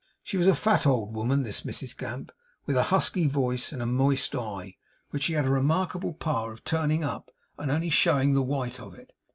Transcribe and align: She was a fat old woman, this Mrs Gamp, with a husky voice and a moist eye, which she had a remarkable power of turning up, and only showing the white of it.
She 0.23 0.35
was 0.35 0.47
a 0.47 0.55
fat 0.55 0.87
old 0.87 1.13
woman, 1.13 1.43
this 1.43 1.61
Mrs 1.61 1.95
Gamp, 1.95 2.31
with 2.65 2.75
a 2.75 2.81
husky 2.89 3.27
voice 3.27 3.71
and 3.71 3.83
a 3.83 3.85
moist 3.85 4.35
eye, 4.35 4.77
which 5.11 5.25
she 5.25 5.33
had 5.33 5.45
a 5.45 5.51
remarkable 5.51 6.13
power 6.15 6.51
of 6.51 6.63
turning 6.63 7.03
up, 7.03 7.29
and 7.59 7.69
only 7.69 7.91
showing 7.91 8.33
the 8.33 8.41
white 8.41 8.79
of 8.79 8.95
it. 8.95 9.13